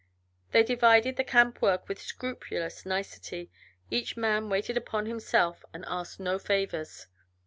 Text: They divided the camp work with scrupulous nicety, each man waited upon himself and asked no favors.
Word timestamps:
They 0.51 0.63
divided 0.63 1.15
the 1.17 1.23
camp 1.23 1.61
work 1.61 1.87
with 1.87 2.01
scrupulous 2.01 2.87
nicety, 2.87 3.51
each 3.91 4.17
man 4.17 4.49
waited 4.49 4.75
upon 4.75 5.05
himself 5.05 5.63
and 5.75 5.85
asked 5.87 6.19
no 6.19 6.39
favors. 6.39 7.05